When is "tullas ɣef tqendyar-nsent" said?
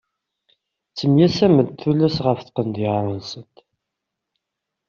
1.79-3.55